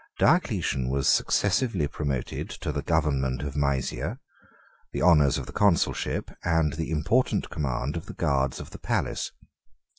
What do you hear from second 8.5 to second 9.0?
of the